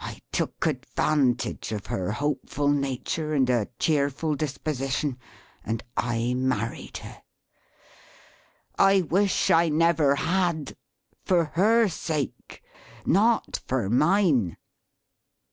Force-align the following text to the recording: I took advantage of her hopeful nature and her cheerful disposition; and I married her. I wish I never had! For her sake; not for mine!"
I 0.00 0.18
took 0.32 0.66
advantage 0.66 1.70
of 1.70 1.86
her 1.86 2.10
hopeful 2.10 2.68
nature 2.70 3.32
and 3.34 3.48
her 3.48 3.68
cheerful 3.78 4.34
disposition; 4.34 5.16
and 5.64 5.84
I 5.96 6.34
married 6.34 6.96
her. 6.96 7.22
I 8.80 9.02
wish 9.02 9.52
I 9.52 9.68
never 9.68 10.16
had! 10.16 10.76
For 11.24 11.52
her 11.54 11.86
sake; 11.86 12.64
not 13.06 13.60
for 13.68 13.88
mine!" 13.88 14.56